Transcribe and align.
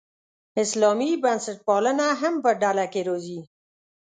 اسلامي 0.63 1.11
بنسټپالنه 1.23 2.07
هم 2.21 2.35
په 2.43 2.51
ډله 2.61 2.85
کې 2.93 3.01
راځي. 3.07 3.39